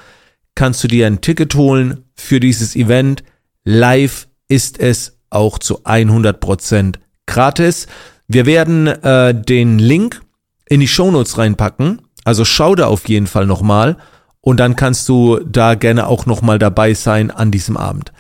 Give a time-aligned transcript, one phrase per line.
[0.56, 3.24] kannst du dir ein Ticket holen für dieses Event.
[3.66, 7.88] Live ist es auch zu 100% gratis.
[8.28, 10.22] Wir werden äh, den Link
[10.70, 12.02] in die Shownotes reinpacken.
[12.24, 13.98] Also schau da auf jeden Fall nochmal
[14.42, 18.12] und dann kannst du da gerne auch nochmal dabei sein an diesem Abend.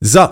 [0.00, 0.28] So,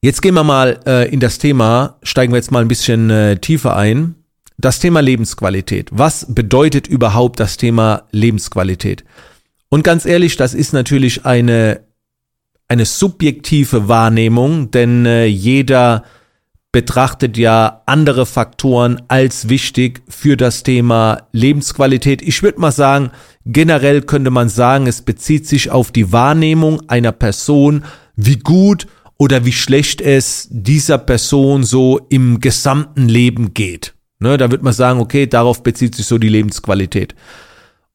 [0.00, 3.36] jetzt gehen wir mal äh, in das Thema, steigen wir jetzt mal ein bisschen äh,
[3.38, 4.16] tiefer ein
[4.58, 5.88] das Thema Lebensqualität.
[5.92, 9.04] Was bedeutet überhaupt das Thema Lebensqualität?
[9.68, 11.80] Und ganz ehrlich, das ist natürlich eine,
[12.66, 16.04] eine subjektive Wahrnehmung, denn äh, jeder
[16.72, 22.20] betrachtet ja andere Faktoren als wichtig für das Thema Lebensqualität.
[22.20, 23.10] Ich würde mal sagen,
[23.46, 27.84] generell könnte man sagen, es bezieht sich auf die Wahrnehmung einer Person,
[28.16, 33.94] wie gut oder wie schlecht es dieser Person so im gesamten Leben geht.
[34.20, 37.14] Ne, da wird man sagen, okay, darauf bezieht sich so die Lebensqualität.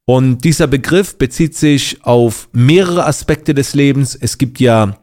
[0.05, 4.15] Und dieser Begriff bezieht sich auf mehrere Aspekte des Lebens.
[4.15, 4.97] Es gibt ja,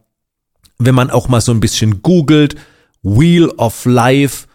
[0.79, 2.57] wenn man auch mal so ein bisschen googelt,
[3.03, 4.47] Wheel of Life,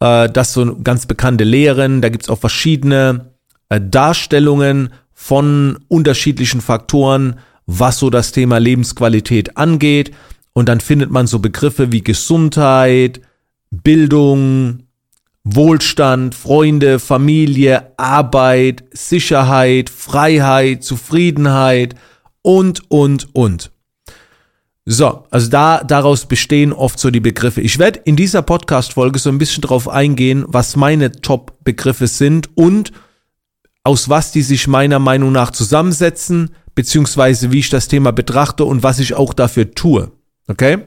[0.00, 2.02] äh, das so ganz bekannte Lehren.
[2.02, 3.32] Da gibt's auch verschiedene
[3.68, 10.12] äh, Darstellungen von unterschiedlichen Faktoren, was so das Thema Lebensqualität angeht.
[10.52, 13.22] Und dann findet man so Begriffe wie Gesundheit,
[13.70, 14.84] Bildung,
[15.44, 21.94] Wohlstand, Freunde, Familie, Arbeit, Sicherheit, Freiheit, Zufriedenheit
[22.42, 23.70] und, und, und.
[24.86, 27.60] So, also da, daraus bestehen oft so die Begriffe.
[27.60, 32.92] Ich werde in dieser Podcast-Folge so ein bisschen drauf eingehen, was meine Top-Begriffe sind und
[33.82, 38.82] aus was die sich meiner Meinung nach zusammensetzen, beziehungsweise wie ich das Thema betrachte und
[38.82, 40.10] was ich auch dafür tue.
[40.48, 40.84] Okay?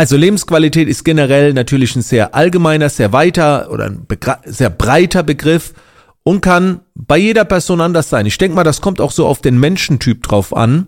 [0.00, 4.06] Also Lebensqualität ist generell natürlich ein sehr allgemeiner, sehr weiter oder ein
[4.46, 5.74] sehr breiter Begriff
[6.22, 8.24] und kann bei jeder Person anders sein.
[8.24, 10.86] Ich denke mal, das kommt auch so auf den Menschentyp drauf an,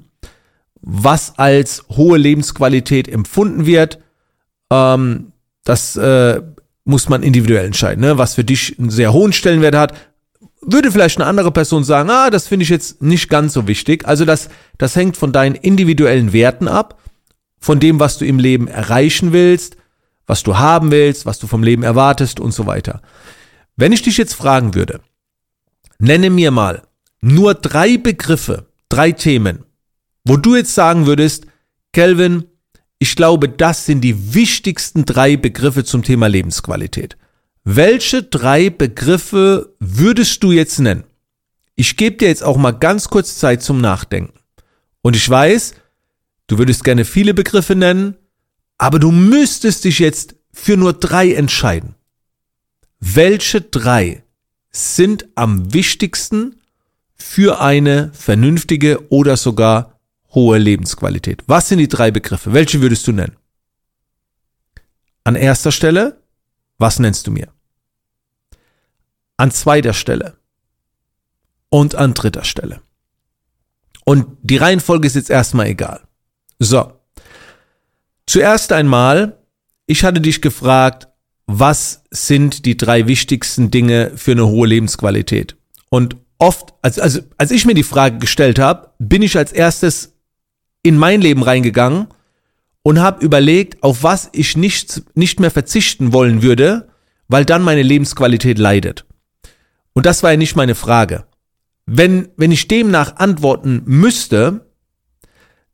[0.81, 3.99] was als hohe Lebensqualität empfunden wird.
[4.73, 6.41] Ähm, das äh,
[6.87, 8.01] muss man individuell entscheiden.
[8.01, 8.17] Ne?
[8.17, 9.93] Was für dich einen sehr hohen Stellenwert hat,
[10.63, 14.09] würde vielleicht eine andere Person sagen, ah, das finde ich jetzt nicht ganz so wichtig.
[14.09, 14.49] Also das,
[14.79, 17.02] das hängt von deinen individuellen Werten ab
[17.63, 19.77] von dem, was du im Leben erreichen willst,
[20.27, 23.01] was du haben willst, was du vom Leben erwartest und so weiter.
[23.77, 25.01] Wenn ich dich jetzt fragen würde,
[26.01, 26.83] nenne mir mal
[27.21, 29.65] nur drei Begriffe, drei Themen,
[30.25, 31.47] wo du jetzt sagen würdest,
[31.93, 32.45] Kelvin,
[32.99, 37.17] ich glaube, das sind die wichtigsten drei Begriffe zum Thema Lebensqualität.
[37.63, 41.05] Welche drei Begriffe würdest du jetzt nennen?
[41.77, 44.35] Ich gebe dir jetzt auch mal ganz kurz Zeit zum Nachdenken.
[45.01, 45.75] Und ich weiß,
[46.53, 48.15] Du würdest gerne viele Begriffe nennen,
[48.77, 51.95] aber du müsstest dich jetzt für nur drei entscheiden.
[53.01, 54.23] Welche drei
[54.71, 56.61] sind am wichtigsten
[57.15, 59.99] für eine vernünftige oder sogar
[60.35, 61.43] hohe Lebensqualität?
[61.47, 62.53] Was sind die drei Begriffe?
[62.53, 63.39] Welche würdest du nennen?
[65.25, 66.21] An erster Stelle,
[66.77, 67.49] was nennst du mir?
[69.39, 70.37] An zweiter Stelle
[71.71, 72.83] und an dritter Stelle.
[74.05, 76.07] Und die Reihenfolge ist jetzt erstmal egal.
[76.63, 76.93] So.
[78.27, 79.39] Zuerst einmal,
[79.87, 81.09] ich hatte dich gefragt,
[81.47, 85.57] was sind die drei wichtigsten Dinge für eine hohe Lebensqualität?
[85.91, 90.15] Und oft, als, also, als ich mir die Frage gestellt habe, bin ich als erstes
[90.85, 92.07] in mein Leben reingegangen
[92.85, 96.89] und habe überlegt, auf was ich nicht, nicht mehr verzichten wollen würde,
[97.27, 99.05] weil dann meine Lebensqualität leidet.
[99.95, 101.25] Und das war ja nicht meine Frage.
[101.87, 104.72] Wenn, wenn ich demnach antworten müsste,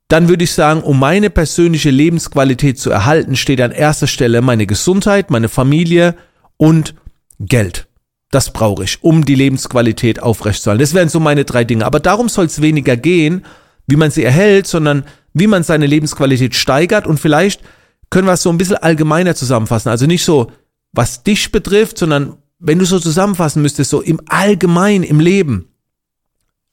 [0.09, 4.65] dann würde ich sagen, um meine persönliche Lebensqualität zu erhalten, steht an erster Stelle meine
[4.65, 6.15] Gesundheit, meine Familie
[6.57, 6.95] und
[7.39, 7.87] Geld.
[8.31, 10.81] Das brauche ich, um die Lebensqualität aufrechtzuerhalten.
[10.81, 11.85] Das wären so meine drei Dinge.
[11.85, 13.45] Aber darum soll es weniger gehen,
[13.87, 17.61] wie man sie erhält, sondern wie man seine Lebensqualität steigert und vielleicht
[18.09, 19.89] können wir es so ein bisschen allgemeiner zusammenfassen.
[19.89, 20.51] Also nicht so,
[20.91, 25.69] was dich betrifft, sondern wenn du so zusammenfassen müsstest, so im Allgemeinen im Leben,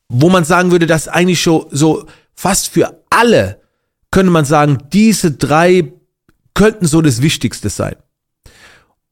[0.09, 3.61] wo man sagen würde, dass eigentlich schon so fast für alle,
[4.11, 5.93] könnte man sagen, diese drei
[6.55, 7.97] könnten so das Wichtigste sein.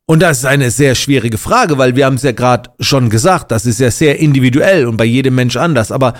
[0.06, 3.50] Und das ist eine sehr schwierige Frage, weil wir haben es ja gerade schon gesagt,
[3.50, 5.90] das ist ja sehr individuell und bei jedem Mensch anders.
[5.90, 6.14] Aber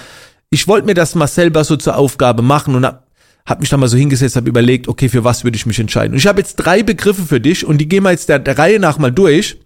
[0.51, 3.03] ich wollte mir das mal selber so zur Aufgabe machen und habe
[3.47, 6.13] hab mich dann mal so hingesetzt, habe überlegt, okay, für was würde ich mich entscheiden.
[6.13, 8.57] Und ich habe jetzt drei Begriffe für dich und die gehen wir jetzt der, der
[8.57, 9.61] Reihe nach mal durch.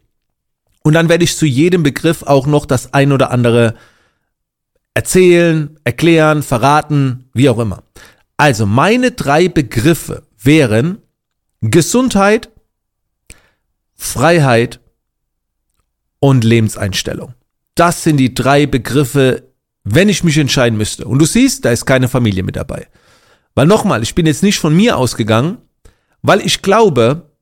[0.82, 3.74] Und dann werde ich zu jedem Begriff auch noch das ein oder andere
[4.94, 7.84] erzählen, erklären, verraten, wie auch immer.
[8.38, 11.02] Also meine drei Begriffe wären
[11.60, 12.50] Gesundheit,
[13.94, 14.80] Freiheit
[16.20, 17.34] und Lebenseinstellung.
[17.74, 19.52] Das sind die drei Begriffe,
[19.82, 21.04] wenn ich mich entscheiden müsste.
[21.04, 22.86] Und du siehst, da ist keine Familie mit dabei.
[23.54, 25.58] Weil nochmal, ich bin jetzt nicht von mir ausgegangen,
[26.22, 27.32] weil ich glaube,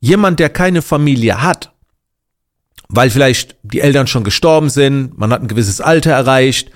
[0.00, 1.72] jemand, der keine Familie hat,
[2.88, 6.70] weil vielleicht die Eltern schon gestorben sind, man hat ein gewisses Alter erreicht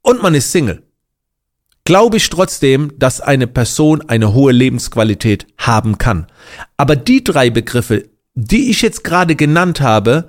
[0.00, 0.82] und man ist Single,
[1.88, 6.26] glaube ich trotzdem, dass eine Person eine hohe Lebensqualität haben kann.
[6.76, 10.28] Aber die drei Begriffe, die ich jetzt gerade genannt habe,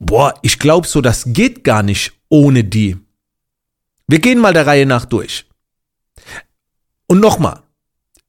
[0.00, 2.96] boah, ich glaube so, das geht gar nicht ohne die.
[4.08, 5.46] Wir gehen mal der Reihe nach durch.
[7.06, 7.60] Und nochmal,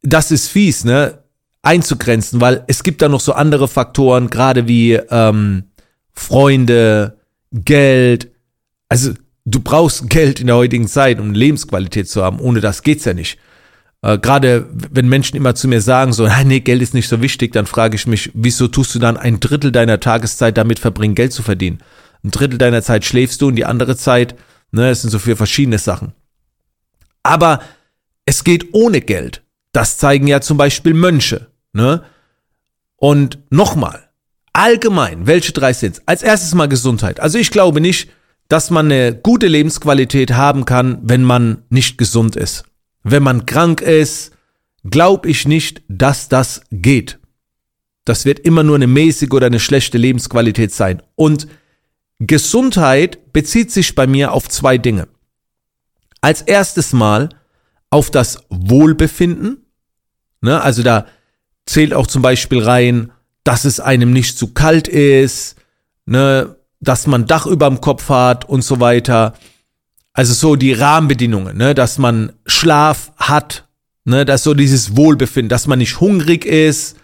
[0.03, 1.23] das ist fies, ne?
[1.63, 5.63] Einzugrenzen, weil es gibt da noch so andere Faktoren, gerade wie ähm,
[6.13, 7.17] Freunde,
[7.51, 8.29] Geld.
[8.87, 9.13] Also
[9.49, 12.39] du brauchst Geld in der heutigen Zeit, um Lebensqualität zu haben.
[12.39, 13.39] Ohne das geht's ja nicht.
[14.01, 17.53] Äh, Gerade wenn Menschen immer zu mir sagen so, nee, Geld ist nicht so wichtig,
[17.53, 21.33] dann frage ich mich, wieso tust du dann ein Drittel deiner Tageszeit damit verbringen, Geld
[21.33, 21.79] zu verdienen?
[22.23, 24.35] Ein Drittel deiner Zeit schläfst du und die andere Zeit,
[24.71, 26.13] ne, es sind so viele verschiedene Sachen.
[27.23, 27.61] Aber
[28.25, 29.43] es geht ohne Geld.
[29.71, 31.47] Das zeigen ja zum Beispiel Mönche.
[31.73, 32.03] Ne?
[32.95, 34.09] Und nochmal,
[34.53, 36.01] allgemein, welche drei sind's?
[36.05, 37.19] Als erstes mal Gesundheit.
[37.19, 38.09] Also ich glaube nicht,
[38.49, 42.65] dass man eine gute Lebensqualität haben kann, wenn man nicht gesund ist.
[43.03, 44.31] Wenn man krank ist,
[44.83, 47.19] glaube ich nicht, dass das geht.
[48.05, 51.03] Das wird immer nur eine mäßige oder eine schlechte Lebensqualität sein.
[51.15, 51.47] Und
[52.17, 55.07] Gesundheit bezieht sich bei mir auf zwei Dinge.
[56.19, 57.29] Als erstes Mal
[57.91, 59.65] auf das Wohlbefinden.
[60.41, 60.59] Ne?
[60.59, 61.05] Also da
[61.65, 63.11] zählt auch zum Beispiel rein,
[63.43, 65.55] dass es einem nicht zu kalt ist,
[66.05, 66.55] ne?
[66.79, 69.33] Dass man Dach überm Kopf hat und so weiter.
[70.13, 71.75] Also so die Rahmenbedingungen, ne?
[71.75, 73.67] dass man Schlaf hat,
[74.05, 74.25] ne?
[74.25, 76.97] dass so dieses Wohlbefinden, dass man nicht hungrig ist.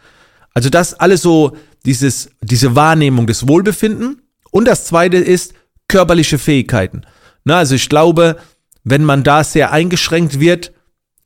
[0.54, 1.56] Also das alles so
[1.86, 4.22] dieses, diese Wahrnehmung des Wohlbefinden.
[4.52, 5.54] Und das zweite ist
[5.88, 7.04] körperliche Fähigkeiten.
[7.44, 7.56] Ne?
[7.56, 8.38] Also ich glaube,
[8.84, 10.72] wenn man da sehr eingeschränkt wird,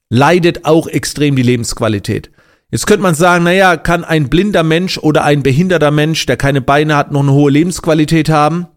[0.09, 2.31] leidet auch extrem die Lebensqualität.
[2.71, 6.61] Jetzt könnte man sagen, naja, kann ein blinder Mensch oder ein behinderter Mensch, der keine
[6.61, 8.67] Beine hat, noch eine hohe Lebensqualität haben?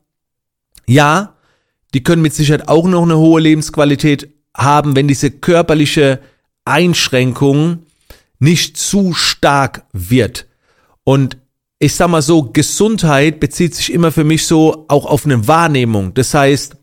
[0.87, 1.35] Ja,
[1.93, 6.21] die können mit Sicherheit auch noch eine hohe Lebensqualität haben, wenn diese körperliche
[6.65, 7.87] Einschränkung
[8.39, 10.47] nicht zu stark wird.
[11.05, 11.37] Und
[11.79, 16.15] ich sag mal so, Gesundheit bezieht sich immer für mich so auch auf eine Wahrnehmung.
[16.15, 16.77] Das heißt,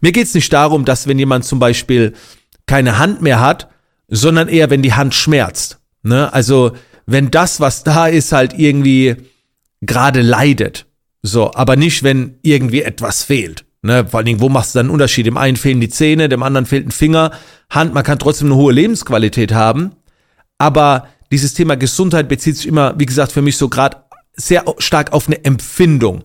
[0.00, 2.14] mir geht's nicht darum, dass wenn jemand zum Beispiel
[2.66, 3.68] keine Hand mehr hat,
[4.08, 5.81] sondern eher, wenn die Hand schmerzt.
[6.02, 6.32] Ne?
[6.32, 6.72] Also,
[7.06, 9.16] wenn das, was da ist, halt irgendwie
[9.80, 10.86] gerade leidet.
[11.22, 13.64] So, aber nicht, wenn irgendwie etwas fehlt.
[13.82, 14.06] Ne?
[14.06, 15.26] Vor allen Dingen, wo machst du dann einen Unterschied?
[15.26, 17.32] Dem einen fehlen die Zähne, dem anderen fehlt ein Finger.
[17.70, 19.92] Hand, man kann trotzdem eine hohe Lebensqualität haben.
[20.58, 23.98] Aber dieses Thema Gesundheit bezieht sich immer, wie gesagt, für mich so gerade
[24.34, 26.24] sehr stark auf eine Empfindung.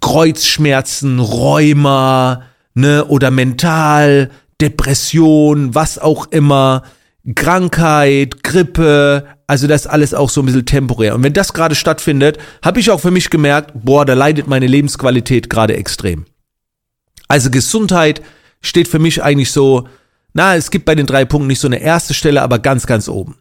[0.00, 6.82] Kreuzschmerzen, Rheuma, ne, oder mental, Depression, was auch immer,
[7.34, 11.14] Krankheit, Grippe, also das alles auch so ein bisschen temporär.
[11.14, 14.66] Und wenn das gerade stattfindet, habe ich auch für mich gemerkt, boah, da leidet meine
[14.66, 16.24] Lebensqualität gerade extrem.
[17.28, 18.22] Also Gesundheit
[18.60, 19.88] steht für mich eigentlich so,
[20.32, 23.08] na, es gibt bei den drei Punkten nicht so eine erste Stelle, aber ganz, ganz
[23.08, 23.36] oben.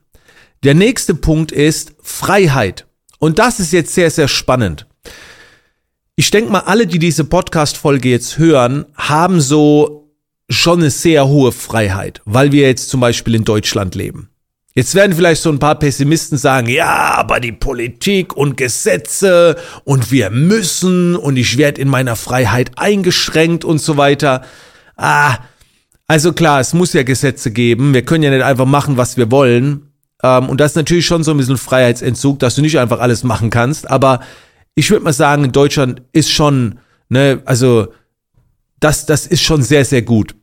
[0.63, 2.85] Der nächste Punkt ist Freiheit.
[3.17, 4.87] Und das ist jetzt sehr, sehr spannend.
[6.15, 10.00] Ich denke mal, alle, die diese Podcast-Folge jetzt hören, haben so
[10.51, 14.29] schon eine sehr hohe Freiheit, weil wir jetzt zum Beispiel in Deutschland leben.
[14.73, 20.11] Jetzt werden vielleicht so ein paar Pessimisten sagen, ja, aber die Politik und Gesetze und
[20.11, 24.43] wir müssen und ich werde in meiner Freiheit eingeschränkt und so weiter.
[24.95, 25.39] Ah,
[26.07, 27.93] also klar, es muss ja Gesetze geben.
[27.93, 29.91] Wir können ja nicht einfach machen, was wir wollen.
[30.23, 33.23] Ähm, und das ist natürlich schon so ein bisschen Freiheitsentzug, dass du nicht einfach alles
[33.23, 33.89] machen kannst.
[33.89, 34.21] Aber
[34.75, 36.79] ich würde mal sagen, in Deutschland ist schon,
[37.09, 37.87] ne, also
[38.79, 40.35] das, das ist schon sehr, sehr gut.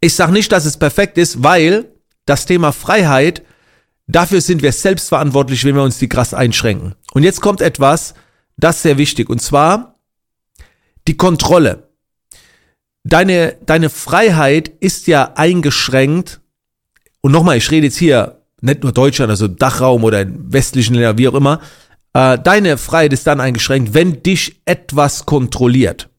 [0.00, 1.92] Ich sage nicht, dass es perfekt ist, weil
[2.24, 3.42] das Thema Freiheit,
[4.06, 6.94] dafür sind wir selbst verantwortlich, wenn wir uns die krass einschränken.
[7.12, 8.14] Und jetzt kommt etwas,
[8.56, 9.98] das ist sehr wichtig, und zwar
[11.06, 11.88] die Kontrolle.
[13.04, 16.40] Deine, deine Freiheit ist ja eingeschränkt.
[17.22, 21.18] Und nochmal, ich rede jetzt hier nicht nur Deutschland, also Dachraum oder in westlichen Ländern,
[21.18, 21.60] wie auch immer.
[22.12, 26.10] Äh, deine Freiheit ist dann eingeschränkt, wenn dich etwas kontrolliert.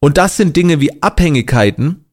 [0.00, 2.03] Und das sind Dinge wie Abhängigkeiten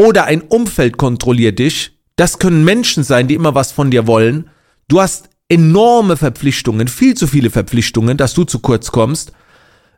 [0.00, 1.92] oder ein Umfeld kontrolliert dich.
[2.16, 4.48] Das können Menschen sein, die immer was von dir wollen.
[4.88, 9.32] Du hast enorme Verpflichtungen, viel zu viele Verpflichtungen, dass du zu kurz kommst.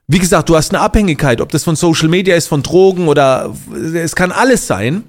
[0.09, 3.55] Wie gesagt, du hast eine Abhängigkeit, ob das von Social Media ist, von Drogen oder
[3.95, 5.05] es kann alles sein.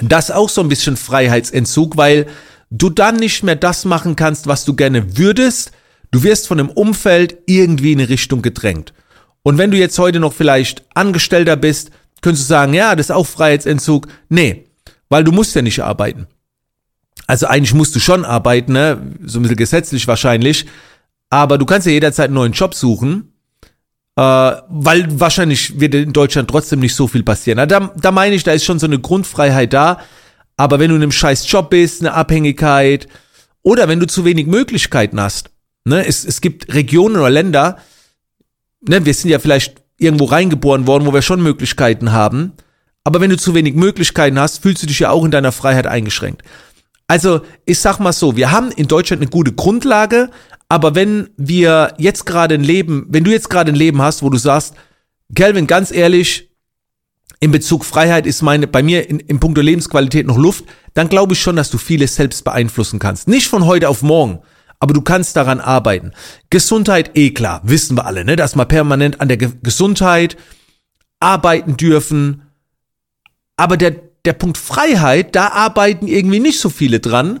[0.00, 2.26] Das auch so ein bisschen Freiheitsentzug, weil
[2.70, 5.70] du dann nicht mehr das machen kannst, was du gerne würdest.
[6.10, 8.94] Du wirst von dem Umfeld irgendwie in eine Richtung gedrängt.
[9.44, 13.14] Und wenn du jetzt heute noch vielleicht Angestellter bist, könntest du sagen, ja, das ist
[13.14, 14.08] auch Freiheitsentzug.
[14.28, 14.66] Nee,
[15.08, 16.26] weil du musst ja nicht arbeiten.
[17.26, 19.00] Also eigentlich musst du schon arbeiten, ne?
[19.24, 20.66] so ein bisschen gesetzlich wahrscheinlich.
[21.30, 23.32] Aber du kannst ja jederzeit einen neuen Job suchen,
[24.16, 27.68] äh, weil wahrscheinlich wird in Deutschland trotzdem nicht so viel passieren.
[27.68, 30.00] Da, da meine ich, da ist schon so eine Grundfreiheit da.
[30.56, 33.08] Aber wenn du in einem scheiß Job bist, eine Abhängigkeit
[33.62, 35.50] oder wenn du zu wenig Möglichkeiten hast,
[35.84, 36.06] ne?
[36.06, 37.78] es, es gibt Regionen oder Länder,
[38.80, 42.52] ne, wir sind ja vielleicht irgendwo reingeboren worden, wo wir schon Möglichkeiten haben.
[43.04, 45.86] Aber wenn du zu wenig Möglichkeiten hast, fühlst du dich ja auch in deiner Freiheit
[45.86, 46.42] eingeschränkt.
[47.06, 50.30] Also, ich sag mal so, wir haben in Deutschland eine gute Grundlage,
[50.68, 54.28] aber wenn wir jetzt gerade ein Leben, wenn du jetzt gerade ein Leben hast, wo
[54.28, 54.74] du sagst,
[55.34, 56.50] Kelvin, ganz ehrlich,
[57.40, 60.64] in Bezug Freiheit ist meine, bei mir in, in puncto Lebensqualität noch Luft,
[60.94, 63.28] dann glaube ich schon, dass du vieles selbst beeinflussen kannst.
[63.28, 64.40] Nicht von heute auf morgen,
[64.80, 66.12] aber du kannst daran arbeiten.
[66.50, 70.36] Gesundheit, eh klar, wissen wir alle, ne, dass wir permanent an der Ge Gesundheit
[71.20, 72.42] arbeiten dürfen.
[73.56, 77.40] Aber der, der Punkt Freiheit, da arbeiten irgendwie nicht so viele dran,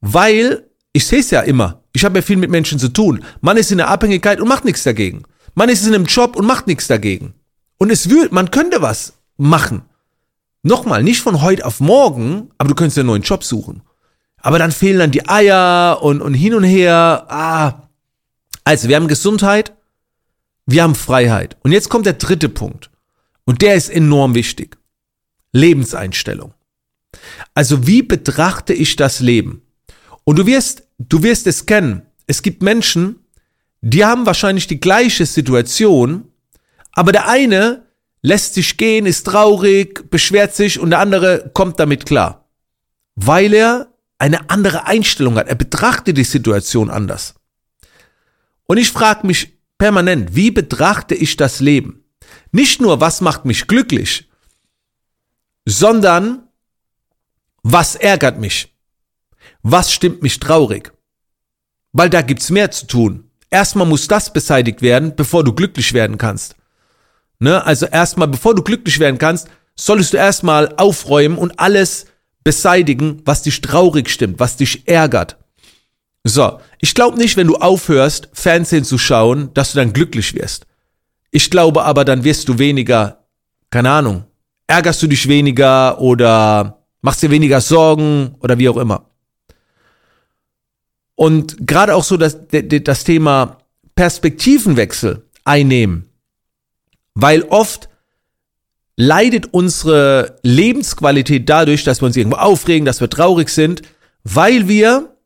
[0.00, 1.82] weil ich sehe es ja immer.
[1.92, 3.22] Ich habe ja viel mit Menschen zu tun.
[3.40, 5.24] Man ist in der Abhängigkeit und macht nichts dagegen.
[5.54, 7.34] Man ist in einem Job und macht nichts dagegen.
[7.78, 9.82] Und es wird, man könnte was machen.
[10.62, 13.82] Nochmal, nicht von heute auf morgen, aber du könntest ja einen neuen Job suchen.
[14.40, 17.26] Aber dann fehlen dann die Eier und, und hin und her.
[17.28, 17.88] Ah.
[18.64, 19.72] Also, wir haben Gesundheit,
[20.66, 21.56] wir haben Freiheit.
[21.62, 22.90] Und jetzt kommt der dritte Punkt.
[23.44, 24.76] Und der ist enorm wichtig.
[25.52, 26.54] Lebenseinstellung.
[27.54, 29.62] Also, wie betrachte ich das Leben?
[30.24, 32.02] Und du wirst, du wirst es kennen.
[32.26, 33.20] Es gibt Menschen,
[33.80, 36.28] die haben wahrscheinlich die gleiche Situation,
[36.92, 37.86] aber der eine
[38.22, 42.48] lässt sich gehen, ist traurig, beschwert sich und der andere kommt damit klar.
[43.14, 43.86] Weil er
[44.18, 45.48] eine andere Einstellung hat.
[45.48, 47.34] Er betrachtet die Situation anders.
[48.64, 52.04] Und ich frage mich permanent, wie betrachte ich das Leben?
[52.52, 54.28] Nicht nur, was macht mich glücklich,
[55.64, 56.48] sondern
[57.62, 58.74] was ärgert mich?
[59.62, 60.92] Was stimmt mich traurig?
[61.92, 63.30] Weil da gibt's mehr zu tun.
[63.50, 66.56] Erstmal muss das beseitigt werden, bevor du glücklich werden kannst.
[67.38, 67.64] Ne?
[67.64, 72.06] Also erstmal, bevor du glücklich werden kannst, solltest du erstmal aufräumen und alles
[72.46, 75.36] beseitigen, was dich traurig stimmt, was dich ärgert.
[76.22, 80.64] So, ich glaube nicht, wenn du aufhörst, Fernsehen zu schauen, dass du dann glücklich wirst.
[81.32, 83.24] Ich glaube aber, dann wirst du weniger,
[83.70, 84.26] keine Ahnung,
[84.68, 89.10] ärgerst du dich weniger oder machst dir weniger Sorgen oder wie auch immer.
[91.16, 93.58] Und gerade auch so das, das Thema
[93.96, 96.10] Perspektivenwechsel einnehmen,
[97.14, 97.88] weil oft
[98.96, 103.82] leidet unsere Lebensqualität dadurch, dass wir uns irgendwo aufregen, dass wir traurig sind,
[104.24, 105.16] weil wir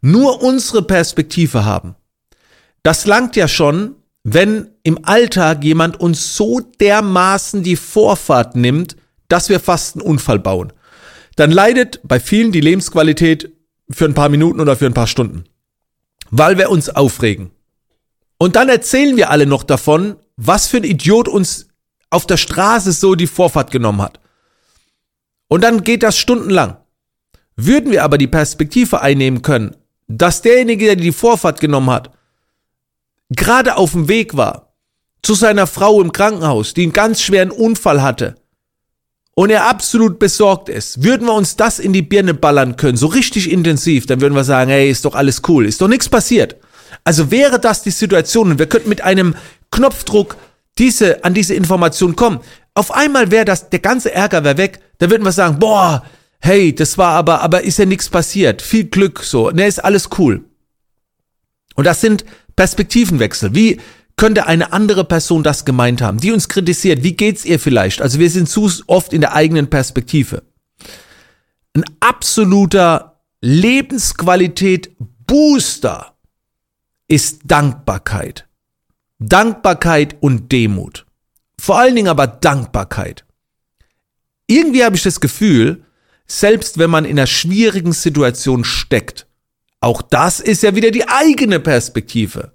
[0.00, 1.96] nur unsere Perspektive haben.
[2.82, 8.96] Das langt ja schon, wenn im Alltag jemand uns so dermaßen die Vorfahrt nimmt,
[9.28, 10.72] dass wir fast einen Unfall bauen.
[11.34, 13.52] Dann leidet bei vielen die Lebensqualität
[13.90, 15.44] für ein paar Minuten oder für ein paar Stunden,
[16.30, 17.50] weil wir uns aufregen.
[18.38, 21.68] Und dann erzählen wir alle noch davon, was für ein Idiot uns
[22.16, 24.18] auf der Straße so die Vorfahrt genommen hat.
[25.48, 26.78] Und dann geht das stundenlang.
[27.54, 29.76] Würden wir aber die Perspektive einnehmen können,
[30.08, 32.10] dass derjenige, der die Vorfahrt genommen hat,
[33.30, 34.72] gerade auf dem Weg war
[35.22, 38.36] zu seiner Frau im Krankenhaus, die einen ganz schweren Unfall hatte,
[39.38, 43.06] und er absolut besorgt ist, würden wir uns das in die Birne ballern können, so
[43.06, 46.56] richtig intensiv, dann würden wir sagen, hey, ist doch alles cool, ist doch nichts passiert.
[47.04, 49.34] Also wäre das die Situation und wir könnten mit einem
[49.70, 50.36] Knopfdruck
[50.78, 52.40] diese, an diese Information kommen.
[52.74, 56.04] Auf einmal wäre das, der ganze Ärger wäre weg, da würden wir sagen, boah,
[56.40, 60.10] hey, das war aber, aber ist ja nichts passiert, viel Glück, so, ne, ist alles
[60.18, 60.44] cool.
[61.74, 63.54] Und das sind Perspektivenwechsel.
[63.54, 63.78] Wie,
[64.16, 67.02] könnte eine andere Person das gemeint haben, die uns kritisiert.
[67.02, 68.00] Wie geht's ihr vielleicht?
[68.00, 70.42] Also wir sind zu oft in der eigenen Perspektive.
[71.74, 76.16] Ein absoluter Lebensqualität Booster
[77.08, 78.45] ist Dankbarkeit.
[79.18, 81.06] Dankbarkeit und Demut.
[81.58, 83.24] Vor allen Dingen aber Dankbarkeit.
[84.46, 85.84] Irgendwie habe ich das Gefühl,
[86.26, 89.26] selbst wenn man in einer schwierigen Situation steckt,
[89.80, 92.52] auch das ist ja wieder die eigene Perspektive.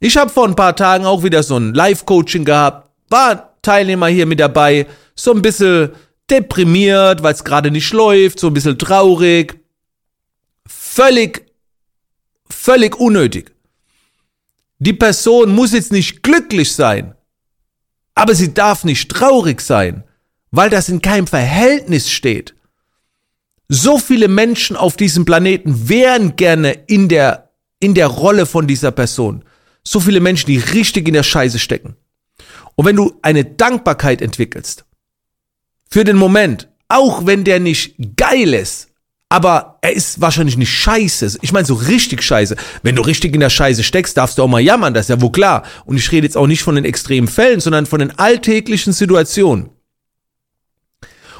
[0.00, 4.26] Ich habe vor ein paar Tagen auch wieder so ein Live-Coaching gehabt, war Teilnehmer hier
[4.26, 5.90] mit dabei, so ein bisschen
[6.30, 9.60] deprimiert, weil es gerade nicht läuft, so ein bisschen traurig.
[10.66, 11.46] Völlig,
[12.48, 13.52] völlig unnötig.
[14.80, 17.14] Die Person muss jetzt nicht glücklich sein,
[18.14, 20.04] aber sie darf nicht traurig sein,
[20.50, 22.54] weil das in keinem Verhältnis steht.
[23.68, 28.90] So viele Menschen auf diesem Planeten wären gerne in der, in der Rolle von dieser
[28.90, 29.44] Person
[29.84, 31.96] so viele Menschen, die richtig in der Scheiße stecken.
[32.74, 34.84] Und wenn du eine Dankbarkeit entwickelst
[35.90, 38.89] für den Moment, auch wenn der nicht geil ist,
[39.30, 41.38] aber er ist wahrscheinlich nicht scheiße.
[41.40, 42.56] Ich meine so richtig scheiße.
[42.82, 45.20] Wenn du richtig in der Scheiße steckst, darfst du auch mal jammern, das ist ja
[45.20, 45.62] wohl klar.
[45.86, 49.70] Und ich rede jetzt auch nicht von den extremen Fällen, sondern von den alltäglichen Situationen.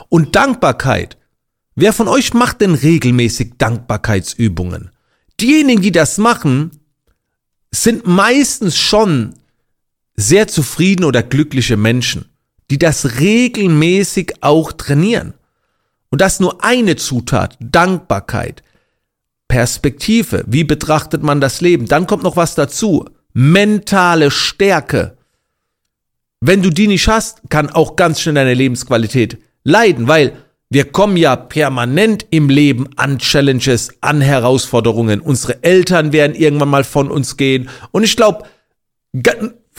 [0.08, 1.18] Und Dankbarkeit.
[1.74, 4.90] Wer von euch macht denn regelmäßig Dankbarkeitsübungen?
[5.40, 6.70] Diejenigen, die das machen,
[7.72, 9.34] sind meistens schon
[10.14, 12.26] sehr zufrieden oder glückliche Menschen,
[12.70, 15.34] die das regelmäßig auch trainieren.
[16.10, 18.62] Und das nur eine Zutat, Dankbarkeit,
[19.48, 21.86] Perspektive, wie betrachtet man das Leben.
[21.86, 25.16] Dann kommt noch was dazu, mentale Stärke.
[26.40, 30.36] Wenn du die nicht hast, kann auch ganz schnell deine Lebensqualität leiden, weil
[30.70, 35.20] wir kommen ja permanent im Leben an Challenges, an Herausforderungen.
[35.20, 37.68] Unsere Eltern werden irgendwann mal von uns gehen.
[37.90, 38.44] Und ich glaube,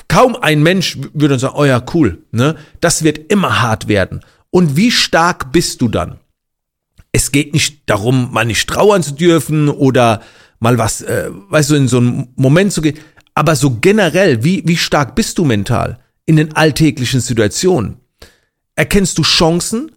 [0.10, 2.58] kaum ein Mensch würde sagen, oh ja, cool, ne?
[2.82, 4.20] Das wird immer hart werden.
[4.52, 6.20] Und wie stark bist du dann?
[7.12, 10.22] Es geht nicht darum, mal nicht trauern zu dürfen oder
[10.60, 13.00] mal was, äh, weißt du, in so einen Moment zu gehen.
[13.34, 17.98] Aber so generell, wie, wie stark bist du mental in den alltäglichen Situationen?
[18.76, 19.92] Erkennst du Chancen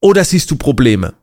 [0.00, 1.14] oder siehst du Probleme?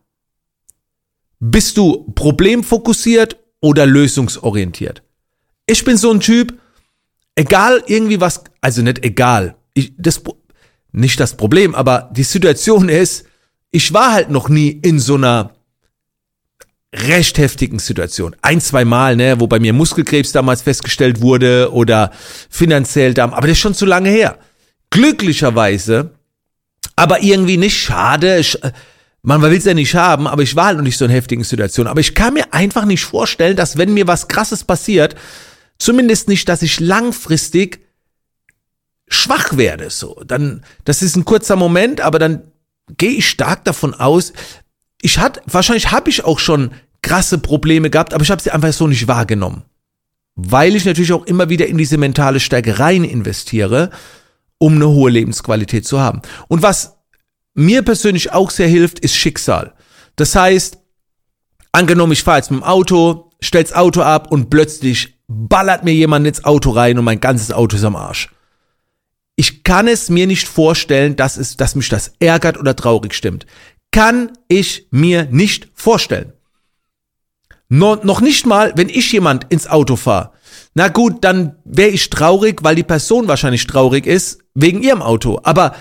[1.39, 5.03] Bist du problemfokussiert oder lösungsorientiert?
[5.65, 6.57] Ich bin so ein Typ,
[7.35, 10.21] egal irgendwie was, also nicht egal, ich, das,
[10.93, 13.25] nicht das Problem, aber die Situation ist,
[13.71, 15.51] ich war halt noch nie in so einer
[16.93, 18.35] recht heftigen Situation.
[18.41, 22.11] Ein, zwei Mal, ne, wo bei mir Muskelkrebs damals festgestellt wurde oder
[22.49, 24.37] finanziell da, aber das ist schon zu lange her.
[24.91, 26.11] Glücklicherweise
[26.95, 28.39] aber irgendwie nicht schade.
[28.39, 28.71] Ich, äh,
[29.21, 31.43] man will es ja nicht haben, aber ich war halt noch nicht so in heftigen
[31.43, 31.89] Situationen.
[31.89, 35.15] Aber ich kann mir einfach nicht vorstellen, dass wenn mir was Krasses passiert,
[35.79, 37.82] zumindest nicht, dass ich langfristig
[39.13, 39.89] schwach werde.
[39.89, 42.43] So, dann, das ist ein kurzer Moment, aber dann
[42.97, 44.33] gehe ich stark davon aus.
[45.01, 46.71] Ich hatte, wahrscheinlich habe ich auch schon
[47.01, 49.63] krasse Probleme gehabt, aber ich habe sie einfach so nicht wahrgenommen,
[50.35, 53.89] weil ich natürlich auch immer wieder in diese mentale Stärke rein investiere
[54.63, 56.21] um eine hohe Lebensqualität zu haben.
[56.47, 56.95] Und was
[57.53, 59.73] mir persönlich auch sehr hilft, ist Schicksal.
[60.15, 60.77] Das heißt,
[61.73, 66.25] angenommen, ich fahre jetzt mit dem Auto, stell's Auto ab und plötzlich ballert mir jemand
[66.27, 68.29] ins Auto rein und mein ganzes Auto ist am Arsch.
[69.35, 73.45] Ich kann es mir nicht vorstellen, dass, es, dass mich das ärgert oder traurig stimmt.
[73.91, 76.33] Kann ich mir nicht vorstellen.
[77.69, 80.31] No, noch nicht mal, wenn ich jemand ins Auto fahre.
[80.75, 85.39] Na gut, dann wäre ich traurig, weil die Person wahrscheinlich traurig ist, wegen ihrem Auto.
[85.43, 85.75] Aber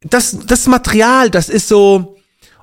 [0.00, 2.16] das, das Material, das ist so.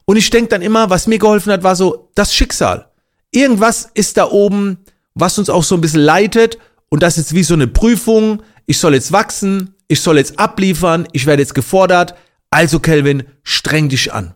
[0.05, 2.89] Und ich denke dann immer, was mir geholfen hat, war so das Schicksal.
[3.31, 4.79] Irgendwas ist da oben,
[5.13, 6.57] was uns auch so ein bisschen leitet.
[6.89, 8.43] Und das ist wie so eine Prüfung.
[8.65, 12.15] Ich soll jetzt wachsen, ich soll jetzt abliefern, ich werde jetzt gefordert.
[12.49, 14.33] Also, Kelvin, streng dich an.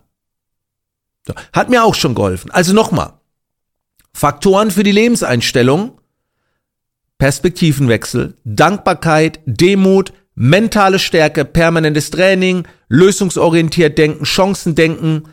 [1.52, 2.50] Hat mir auch schon geholfen.
[2.50, 3.14] Also nochmal.
[4.12, 6.00] Faktoren für die Lebenseinstellung.
[7.18, 15.24] Perspektivenwechsel, Dankbarkeit, Demut, mentale Stärke, permanentes Training, lösungsorientiert denken, Chancen denken,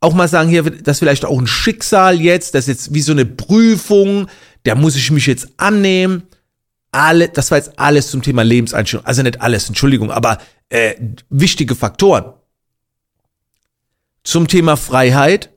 [0.00, 3.00] auch mal sagen hier, das ist vielleicht auch ein Schicksal jetzt, das ist jetzt wie
[3.00, 4.26] so eine Prüfung,
[4.64, 6.24] da muss ich mich jetzt annehmen.
[6.94, 10.94] Alle, das war jetzt alles zum Thema Lebenseinstellung, also nicht alles, Entschuldigung, aber äh,
[11.28, 12.32] wichtige Faktoren.
[14.22, 15.50] zum Thema Freiheit.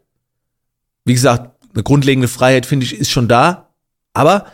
[1.06, 3.70] Wie gesagt, eine grundlegende Freiheit, finde ich, ist schon da.
[4.14, 4.48] Aber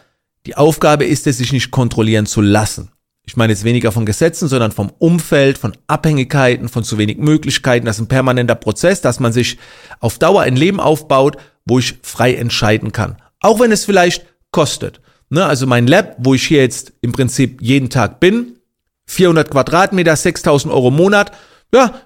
[0.45, 2.91] die Aufgabe ist es, sich nicht kontrollieren zu lassen.
[3.25, 7.85] Ich meine jetzt weniger von Gesetzen, sondern vom Umfeld, von Abhängigkeiten, von zu wenig Möglichkeiten.
[7.85, 9.57] Das ist ein permanenter Prozess, dass man sich
[10.01, 13.17] auf Dauer ein Leben aufbaut, wo ich frei entscheiden kann.
[13.39, 14.99] Auch wenn es vielleicht kostet.
[15.33, 18.59] Ne, also mein Lab, wo ich hier jetzt im Prinzip jeden Tag bin,
[19.07, 21.31] 400 Quadratmeter, 6000 Euro im Monat,
[21.73, 22.01] ja,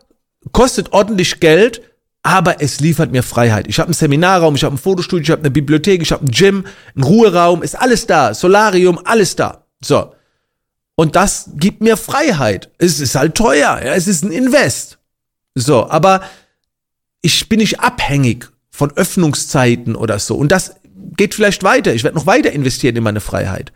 [0.54, 1.82] kostet ordentlich Geld,
[2.24, 3.68] aber es liefert mir Freiheit.
[3.68, 6.32] Ich habe einen Seminarraum, ich habe ein Fotostudio, ich habe eine Bibliothek, ich habe einen
[6.32, 6.63] Gym,
[6.96, 9.66] einen Ruheraum, ist alles da, Solarium, alles da.
[9.84, 10.13] So.
[10.96, 12.72] Und das gibt mir Freiheit.
[12.78, 15.00] Es ist halt teuer, ja, es ist ein Invest.
[15.54, 16.22] So, aber
[17.22, 20.38] ich bin nicht abhängig von Öffnungszeiten oder so.
[20.38, 20.76] Und das
[21.15, 21.93] geht vielleicht weiter.
[21.93, 23.72] Ich werde noch weiter investieren in meine Freiheit.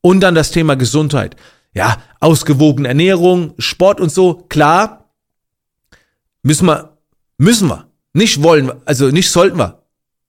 [0.00, 1.36] Und dann das Thema Gesundheit.
[1.74, 5.10] Ja, ausgewogene Ernährung, Sport und so, klar.
[6.42, 6.96] Müssen wir,
[7.38, 7.88] müssen wir.
[8.14, 9.82] Nicht wollen also nicht sollten wir.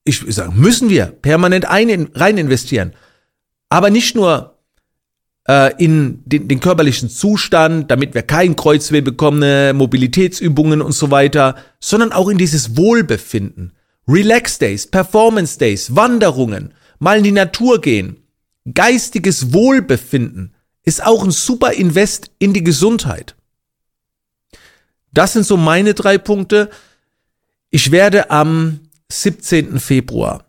[0.05, 2.93] Ich sage, müssen wir permanent ein, rein investieren.
[3.69, 4.57] Aber nicht nur
[5.47, 11.55] äh, in den, den körperlichen Zustand, damit wir kein Kreuzweh bekommen, Mobilitätsübungen und so weiter,
[11.79, 13.73] sondern auch in dieses Wohlbefinden.
[14.07, 18.17] Relax Days, Performance Days, Wanderungen, mal in die Natur gehen.
[18.73, 23.35] Geistiges Wohlbefinden ist auch ein super Invest in die Gesundheit.
[25.13, 26.69] Das sind so meine drei Punkte.
[27.69, 29.79] Ich werde am 17.
[29.79, 30.45] Februar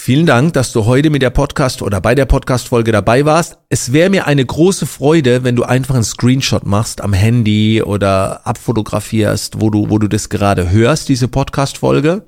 [0.00, 3.58] Vielen Dank, dass du heute mit der Podcast oder bei der Podcast-Folge dabei warst.
[3.68, 8.46] Es wäre mir eine große Freude, wenn du einfach einen Screenshot machst am Handy oder
[8.46, 12.24] abfotografierst, wo du, wo du das gerade hörst, diese Podcast-Folge.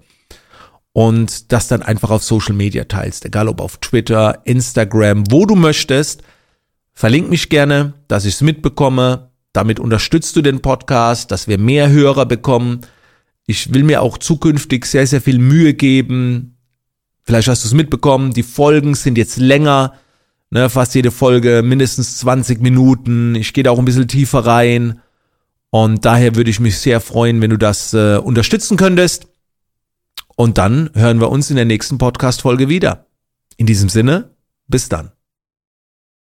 [0.93, 5.55] Und das dann einfach auf Social Media teilst, egal ob auf Twitter, Instagram, wo du
[5.55, 6.23] möchtest.
[6.93, 9.31] Verlink mich gerne, dass ich es mitbekomme.
[9.53, 12.83] Damit unterstützt du den Podcast, dass wir mehr Hörer bekommen.
[13.47, 16.57] Ich will mir auch zukünftig sehr, sehr viel Mühe geben.
[17.25, 19.95] Vielleicht hast du es mitbekommen, die Folgen sind jetzt länger.
[20.51, 23.37] Ne, fast jede Folge mindestens 20 Minuten.
[23.37, 25.01] Ich gehe da auch ein bisschen tiefer rein.
[25.71, 29.29] Und daher würde ich mich sehr freuen, wenn du das äh, unterstützen könntest.
[30.35, 33.07] Und dann hören wir uns in der nächsten Podcast-Folge wieder.
[33.57, 34.31] In diesem Sinne,
[34.67, 35.13] bis dann.